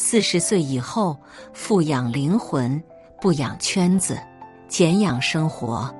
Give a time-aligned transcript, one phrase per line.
[0.00, 1.18] 四十岁以后，
[1.52, 2.80] 富养灵魂，
[3.20, 4.16] 不养圈子，
[4.68, 5.92] 简养生活。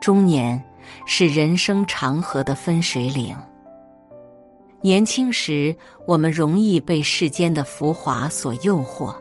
[0.00, 0.64] 中年
[1.04, 3.36] 是人生长河的分水岭。
[4.80, 9.14] 年轻时，我们容易被世间的浮华所诱惑，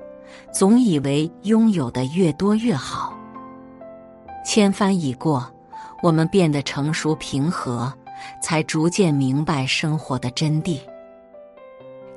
[0.49, 3.19] 总以为拥有的越多越好。
[4.45, 5.45] 千帆已过，
[6.01, 7.93] 我们变得成熟平和，
[8.41, 10.79] 才逐渐明白生活的真谛。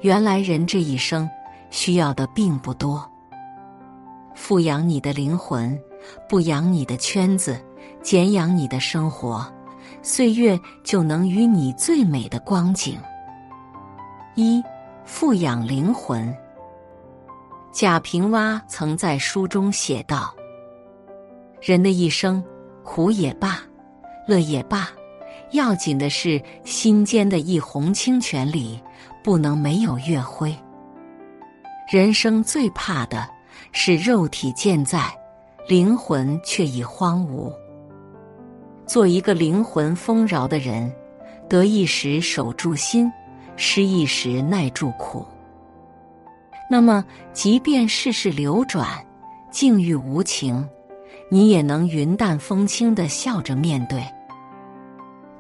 [0.00, 1.28] 原来人这一生
[1.70, 3.08] 需要的并不多，
[4.34, 5.78] 富养你的灵魂，
[6.28, 7.58] 不养你的圈子，
[8.02, 9.46] 简养你的生活，
[10.02, 12.98] 岁月就能与你最美的光景。
[14.34, 14.62] 一
[15.04, 16.34] 富养灵魂。
[17.72, 20.34] 贾平凹曾在书中写道
[21.62, 22.42] ：“人的一生，
[22.82, 23.58] 苦也罢，
[24.26, 24.88] 乐也罢，
[25.52, 28.82] 要紧的是心间的一泓清泉里
[29.22, 30.52] 不能没有月辉。
[31.90, 33.28] 人生最怕的
[33.72, 35.12] 是肉体健在，
[35.66, 37.52] 灵魂却已荒芜。
[38.86, 40.88] 做一个灵魂丰饶的人，
[41.48, 43.10] 得意时守住心。”
[43.62, 45.26] 失意时耐住苦，
[46.70, 48.86] 那么即便世事流转，
[49.50, 50.66] 境遇无情，
[51.28, 54.02] 你也能云淡风轻的笑着面对。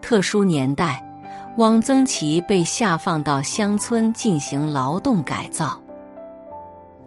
[0.02, 1.02] 特殊年代，
[1.56, 5.80] 汪曾祺被下放到乡村进行劳动改造。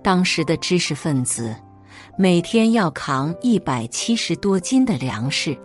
[0.03, 1.55] 当时的知识分子，
[2.17, 5.57] 每天要扛一百七十多斤的粮食，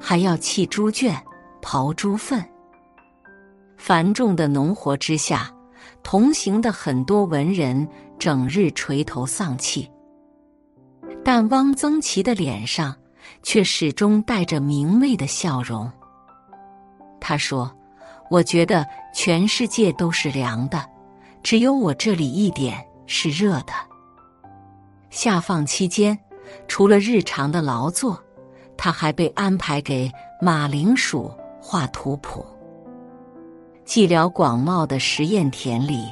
[0.00, 1.16] 还要砌猪圈、
[1.62, 2.44] 刨猪粪。
[3.76, 5.50] 繁重的农活之下，
[6.02, 7.86] 同行的很多文人
[8.18, 9.88] 整日垂头丧气，
[11.24, 12.94] 但汪曾祺的脸上
[13.42, 15.90] 却始终带着明媚的笑容。
[17.20, 17.70] 他说
[18.30, 18.84] ：“我觉得
[19.14, 20.84] 全世界都是凉的，
[21.42, 23.72] 只有我这里一点是热的。”
[25.10, 26.18] 下放期间，
[26.66, 28.20] 除了日常的劳作，
[28.76, 30.10] 他还被安排给
[30.40, 32.44] 马铃薯画图谱。
[33.86, 36.06] 寂寥广袤的实验田里，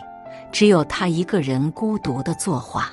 [0.52, 2.90] 只有他一个人孤独的作画。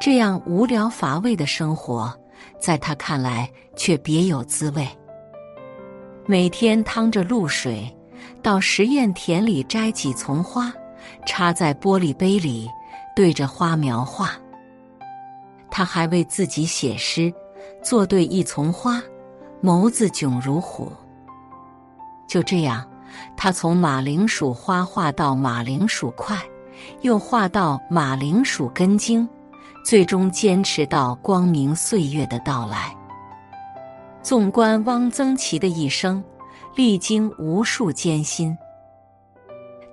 [0.00, 2.14] 这样无聊乏味的生活，
[2.60, 4.86] 在他看来却别有滋味。
[6.24, 7.92] 每天趟着露水，
[8.42, 10.72] 到实验田里摘几丛花，
[11.28, 12.66] 插在玻璃杯里，
[13.14, 14.30] 对着花描画。
[15.70, 17.30] 他还为自己写诗，
[17.82, 19.02] 做对一丛花，
[19.62, 20.90] 眸子炯如虎。
[22.26, 22.82] 就这样。
[23.36, 26.36] 他从马铃薯花画到马铃薯块，
[27.00, 29.26] 又画到马铃薯根茎，
[29.84, 32.94] 最终坚持到光明岁月的到来。
[34.22, 36.22] 纵观汪曾祺的一生，
[36.76, 38.56] 历经无数艰辛，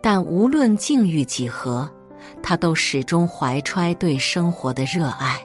[0.05, 1.89] 但无论境遇几何，
[2.43, 5.43] 他都始终怀揣对生活的热爱。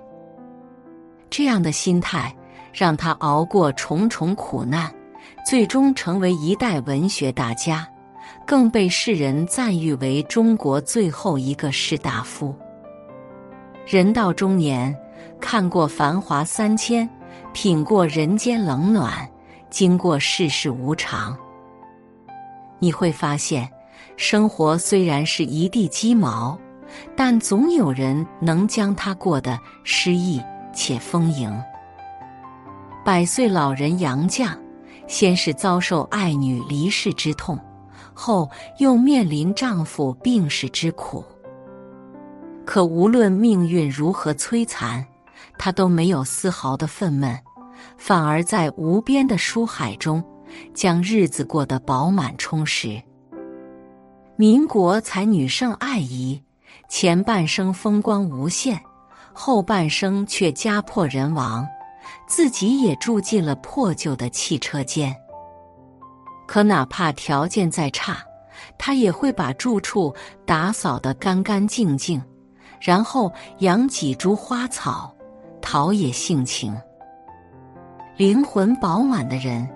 [1.30, 2.36] 这样的心态，
[2.70, 4.92] 让他熬过重重苦难。
[5.46, 7.88] 最终成为一代文学大家，
[8.46, 12.54] 更被世人赞誉为中国最后一个士大夫。
[13.86, 14.94] 人到中年，
[15.40, 17.08] 看过繁华三千，
[17.54, 19.26] 品过人间冷暖，
[19.70, 21.34] 经过世事无常，
[22.78, 23.66] 你会发现，
[24.22, 26.58] 生活虽然是一地鸡毛，
[27.16, 30.38] 但总有人能将它过得诗意
[30.74, 31.50] 且丰盈。
[33.02, 34.54] 百岁老人杨绛。
[35.08, 37.58] 先是遭受爱女离世之痛，
[38.12, 38.48] 后
[38.78, 41.24] 又面临丈夫病逝之苦。
[42.64, 45.04] 可无论命运如何摧残，
[45.58, 47.36] 她都没有丝毫的愤懑，
[47.96, 50.22] 反而在无边的书海中，
[50.74, 53.02] 将日子过得饱满充实。
[54.40, 56.42] 民国才女盛爱仪，
[56.88, 58.80] 前半生风光无限，
[59.34, 61.68] 后半生却家破人亡。
[62.26, 65.14] 自己也住进了破旧的汽车间，
[66.48, 68.16] 可哪怕条件再差，
[68.78, 70.14] 他也会把住处
[70.46, 72.18] 打扫得干干净净，
[72.80, 75.14] 然后养几株花草，
[75.60, 76.74] 陶冶性情。
[78.16, 79.68] 灵魂饱满的人，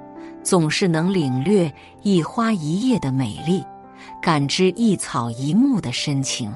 [0.42, 1.70] 总是能领略
[2.00, 3.62] 一花一叶的美丽，
[4.22, 6.52] 感知一草一木的深情。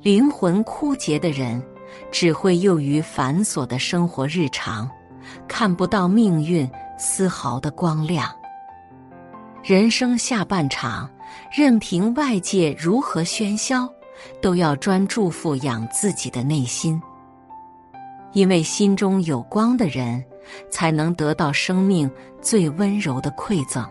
[0.00, 1.62] 灵魂枯竭的人。
[2.10, 4.88] 只会囿于繁琐的生活日常，
[5.46, 6.66] 看不到命运
[6.98, 8.34] 丝毫的光亮。
[9.62, 11.06] 人生下半场，
[11.54, 13.86] 任凭外界如何喧嚣，
[14.40, 16.98] 都要专注富养自己的内心，
[18.32, 20.24] 因为心中有光的人，
[20.70, 22.10] 才能得到生命
[22.40, 23.86] 最温柔的馈赠。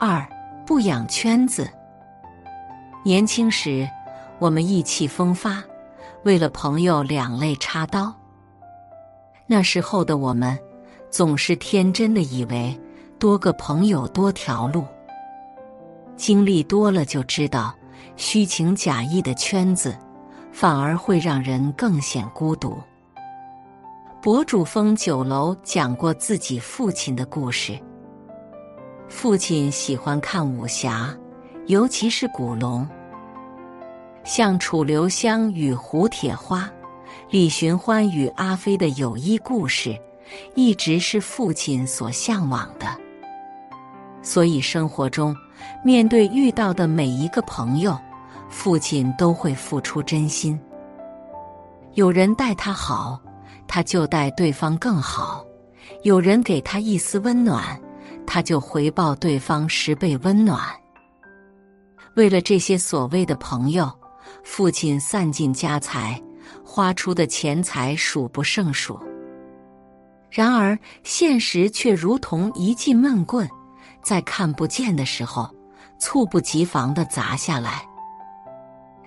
[0.00, 0.26] 二，
[0.66, 1.68] 不养圈子。
[3.04, 3.88] 年轻时。
[4.38, 5.62] 我们意气风发，
[6.24, 8.12] 为了朋友两肋插刀。
[9.46, 10.58] 那时候的我们，
[11.10, 12.76] 总是天真的以为
[13.20, 14.84] 多个朋友多条路。
[16.16, 17.72] 经历多了就知道，
[18.16, 19.96] 虚情假意的圈子，
[20.50, 22.76] 反而会让人更显孤独。
[24.20, 27.78] 博主风酒楼讲过自己父亲的故事。
[29.12, 31.14] 父亲喜欢看武侠，
[31.66, 32.88] 尤其是古龙，
[34.24, 36.68] 像楚留香与胡铁花。
[37.30, 39.96] 李寻欢与阿飞的友谊故事，
[40.54, 42.86] 一直是父亲所向往的。
[44.22, 45.36] 所以生活中，
[45.84, 47.96] 面对遇到的每一个朋友，
[48.48, 50.58] 父亲都会付出真心。
[51.92, 53.20] 有人待他好，
[53.68, 55.44] 他就待对方更好；
[56.02, 57.78] 有人给他一丝温暖，
[58.26, 60.60] 他就回报对方十倍温暖。
[62.16, 63.90] 为了这些所谓的朋友，
[64.44, 66.20] 父亲散尽家财。
[66.64, 68.98] 花出的钱财数不胜数，
[70.28, 73.48] 然而现实却如同一记闷棍，
[74.02, 75.48] 在看不见的时候，
[75.98, 77.86] 猝不及防的砸下来。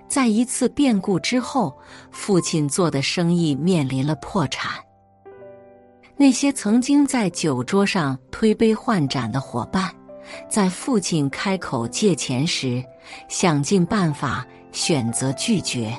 [0.08, 1.78] 在一次变故之后，
[2.10, 4.72] 父亲做的生意面临了破产。
[6.18, 9.94] 那些曾经在酒桌上推杯换盏的伙伴，
[10.50, 12.82] 在父亲开口借钱时，
[13.28, 15.94] 想尽办法选择拒绝。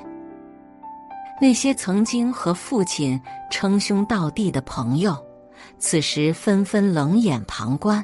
[1.39, 3.21] 那些曾经和父亲
[3.51, 5.15] 称兄道弟的朋友，
[5.79, 8.03] 此时纷纷冷眼旁观。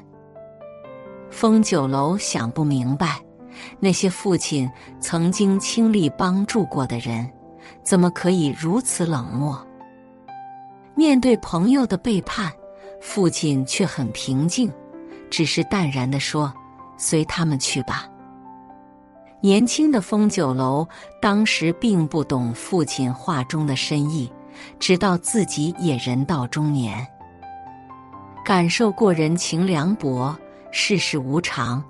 [1.31, 3.19] 风酒楼想不明白，
[3.81, 4.71] 那些父亲
[5.01, 7.27] 曾经倾力帮助过的人，
[7.83, 9.67] 怎么可以如此冷漠？
[10.95, 12.53] 面对朋友的背叛，
[13.01, 14.71] 父亲却很平静，
[15.31, 16.53] 只是淡然地说
[16.97, 18.09] ：“随他们去吧。”
[19.41, 20.87] 年轻的风酒楼
[21.21, 24.33] 当时并不懂父亲话中的深意，
[24.79, 27.05] 直到自己也人到中年，
[28.45, 30.37] 感受过人情凉薄、
[30.71, 31.83] 世事无常，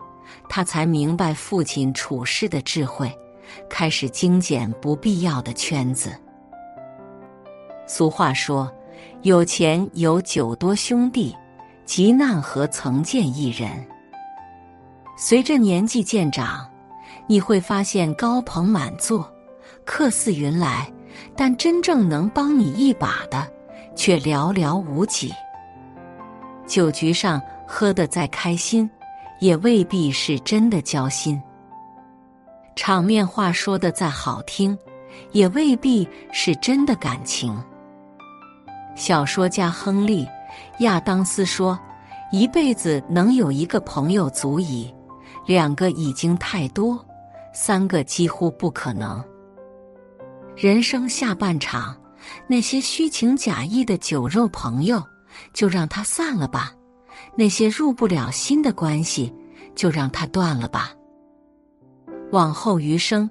[0.48, 3.12] 他才明白父亲处事的智慧，
[3.68, 6.10] 开始精简不必要的圈子。
[7.86, 8.72] 俗话说
[9.22, 11.36] ：“有钱有酒多兄弟，
[11.84, 13.70] 急难何曾见一人。”
[15.16, 16.68] 随着年纪渐长。
[17.28, 19.32] 你会发现高朋满座，
[19.84, 20.92] 客似云来，
[21.36, 23.48] 但真正能帮你一把的
[23.94, 25.32] 却寥寥无几。
[26.66, 28.90] 酒局上喝得再开心，
[29.38, 31.40] 也未必是真的交心；
[32.74, 34.76] 场面话说的再好听，
[35.30, 37.56] 也未必是真的感情。
[38.94, 40.24] 小说家亨利·
[40.80, 41.78] 亚当斯说
[42.30, 44.92] ：“一辈子能有一个朋友足矣，
[45.46, 47.04] 两个已经太多。”
[47.54, 49.22] 三个几乎不可能。
[50.56, 51.94] 人生下半场，
[52.46, 55.02] 那些虚情假意的酒肉朋友，
[55.52, 56.74] 就让他散了吧；
[57.36, 59.30] 那些入不了心的关系，
[59.74, 60.92] 就让他断了吧。
[62.30, 63.28] 往后余生，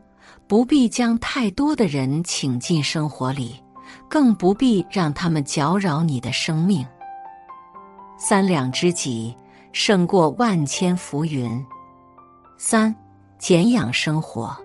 [0.47, 3.55] 不必将太多的人请进生活里，
[4.09, 6.85] 更不必让他们搅扰你的生命。
[8.17, 9.35] 三两知己，
[9.71, 11.65] 胜过万千浮云。
[12.57, 12.95] 三。
[13.39, 14.55] 简养生活。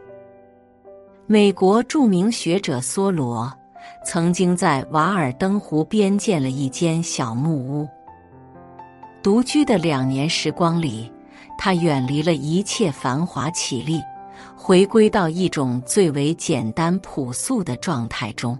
[1.27, 3.51] 美国著名学者梭罗
[4.05, 7.89] 曾经在瓦尔登湖边建了一间小木屋。
[9.23, 11.11] 独居的两年时光里，
[11.57, 13.99] 他远离了一切繁华绮丽，
[14.55, 18.59] 回归到一种最为简单朴素的状态中。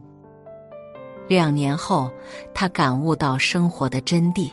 [1.29, 2.11] 两年后，
[2.55, 4.51] 他感悟到生活的真谛：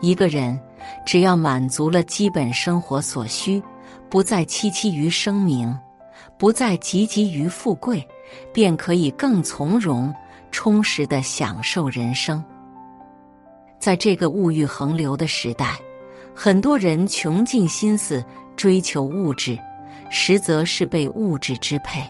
[0.00, 0.58] 一个人
[1.04, 3.62] 只要满足了基本生活所需。
[4.08, 5.76] 不再戚戚于声名，
[6.38, 8.06] 不再汲汲于富贵，
[8.52, 10.14] 便可以更从容、
[10.52, 12.42] 充实的享受人生。
[13.80, 15.76] 在这个物欲横流的时代，
[16.34, 18.24] 很多人穷尽心思
[18.56, 19.58] 追求物质，
[20.08, 22.00] 实则是被物质支配。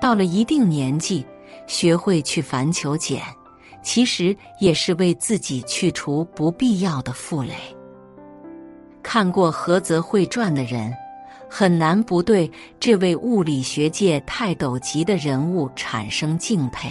[0.00, 1.26] 到了一定年纪，
[1.66, 3.22] 学会去繁求简，
[3.82, 7.54] 其实也是为自己去除不必要的负累。
[9.02, 10.94] 看过菏泽会传的人，
[11.48, 16.90] 很难不对这位物理学界泰斗级的人物产生敬佩。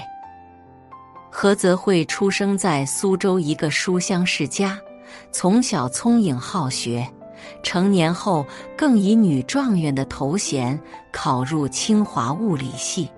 [1.32, 4.78] 菏泽会出生在苏州一个书香世家，
[5.32, 7.08] 从小聪颖好学，
[7.64, 8.46] 成年后
[8.78, 10.78] 更以女状元的头衔
[11.12, 13.10] 考入清华物理系。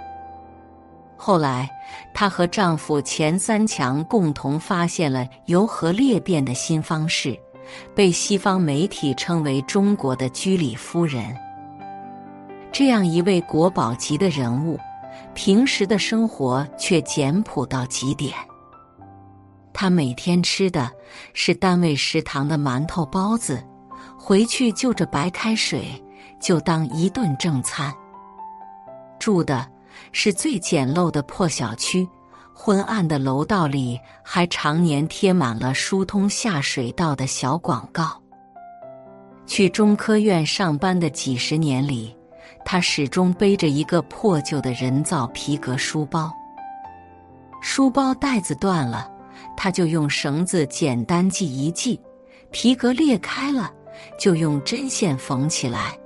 [1.26, 1.70] 后来，
[2.14, 7.40] 她和丈夫钱三强共同发现了由核裂变的新方式。
[7.96, 11.34] 被西方媒体称为中国的居里夫人。
[12.74, 14.78] 这样一位国宝级的人物，
[15.34, 18.34] 平时的生活却简朴到极点。
[19.72, 20.92] 他每天吃的
[21.34, 23.64] 是单位食堂的馒头包子，
[24.20, 25.86] 回去就着白开水
[26.38, 27.94] 就当一顿正餐。
[29.18, 29.66] 住的
[30.12, 32.08] 是最简陋的破小区，
[32.54, 38.22] 昏暗的楼道里还常年贴满了疏通下水道的小广告。
[39.46, 42.16] 去中科院上班的几十年里，
[42.64, 46.32] 他始终背着一个破旧的人造皮革书包，
[47.62, 49.10] 书包带子断了。
[49.58, 52.00] 他就用绳子简单系一系，
[52.52, 53.72] 皮革裂开了，
[54.18, 55.98] 就用针线缝起来。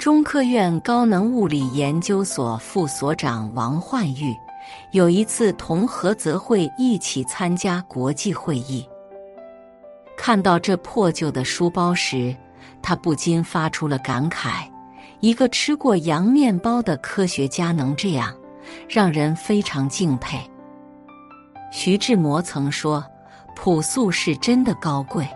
[0.00, 4.34] 中科院高能物理研究所副所长王焕玉
[4.92, 8.88] 有一次同何泽慧一起参加国际会议，
[10.16, 12.34] 看到这破旧的书包时，
[12.80, 14.66] 他不禁发出了感慨：
[15.20, 18.34] 一个吃过洋面包的科学家能这样，
[18.88, 20.40] 让人非常敬佩。
[21.70, 23.04] 徐志摩曾说
[23.54, 25.28] ：“朴素是真的高贵，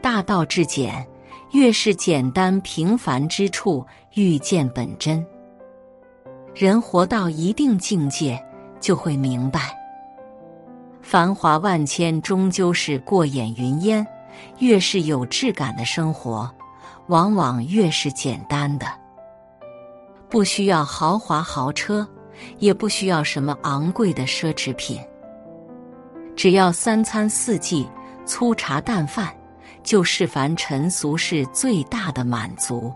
[0.00, 1.06] 大道至简，
[1.56, 3.82] 越是简单平凡之处，
[4.12, 5.24] 遇见本真。
[6.54, 8.38] 人活到一定境界，
[8.78, 9.74] 就会明白，
[11.00, 14.06] 繁华万千终究是过眼云烟。
[14.58, 16.54] 越是有质感的生活，
[17.06, 18.86] 往往越是简单的，
[20.28, 22.06] 不需要豪华豪车。”
[22.58, 25.00] 也不需要什么昂贵的奢侈品，
[26.36, 27.88] 只要三餐四季
[28.26, 29.34] 粗茶淡饭，
[29.86, 32.92] 就是凡尘俗世最大的满足。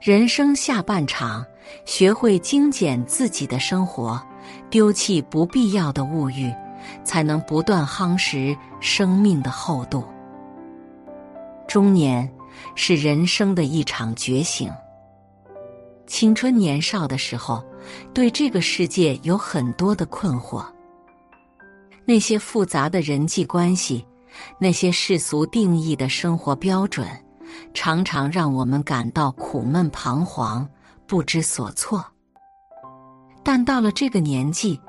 [0.00, 1.46] 人生下半场，
[1.86, 4.20] 学会精简自己的生活，
[4.68, 6.52] 丢弃不必要的物欲，
[7.04, 10.04] 才能不断夯实生命的厚度。
[11.68, 12.28] 中年
[12.74, 14.68] 是人生的一场觉醒。
[16.08, 17.64] 青春年少的时候。
[18.14, 20.64] 对这个世界有很多的困惑，
[22.04, 24.06] 那些复杂的人际关系，
[24.58, 27.06] 那些世俗定义的生活标准，
[27.74, 30.68] 常常让我们感到苦闷彷徨、
[31.06, 32.04] 不知所措。
[33.42, 34.80] 但到了这个年纪，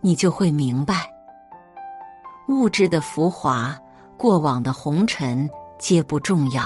[0.00, 1.08] 你就会明白，
[2.48, 3.78] 物质的浮华、
[4.16, 6.64] 过往的红尘皆不重要，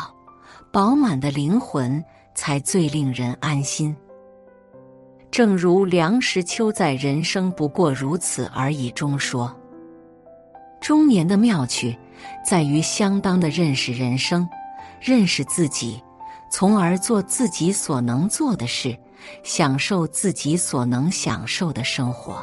[0.73, 2.03] 饱满的灵魂
[2.35, 3.95] 才最令人安心。
[5.31, 9.53] 正如梁实秋在《人生不过如此而已》中说
[10.81, 11.99] ：“中年的妙趣，
[12.45, 14.49] 在于相当的认识人生，
[15.01, 16.03] 认识自己，
[16.51, 18.97] 从而做自己所能做的事，
[19.43, 22.43] 享受自己所能享受的生活。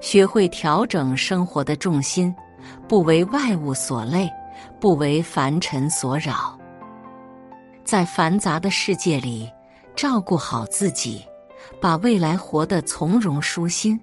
[0.00, 2.34] 学会调整生活的重心，
[2.88, 4.30] 不为外物所累，
[4.80, 6.58] 不为凡尘所扰。
[7.84, 9.50] 在繁杂的世界里，
[9.94, 11.24] 照顾好自己。”
[11.78, 13.98] 把未来活得从容舒心。